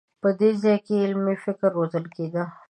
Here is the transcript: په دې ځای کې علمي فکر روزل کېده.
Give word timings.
په 0.21 0.29
دې 0.39 0.51
ځای 0.63 0.77
کې 0.85 1.03
علمي 1.03 1.35
فکر 1.43 1.69
روزل 1.77 2.05
کېده. 2.15 2.43